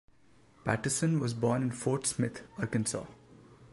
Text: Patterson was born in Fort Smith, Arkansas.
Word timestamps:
Patterson 0.65 1.19
was 1.19 1.35
born 1.35 1.61
in 1.61 1.69
Fort 1.69 2.07
Smith, 2.07 2.41
Arkansas. 2.57 3.05